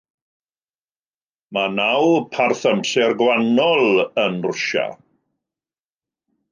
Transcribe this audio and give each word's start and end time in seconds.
Mae 1.57 1.73
naw 1.75 2.07
parth 2.37 2.65
amser 2.73 3.15
gwahanol 3.21 3.95
yn 4.25 4.43
Rwsia. 4.49 4.89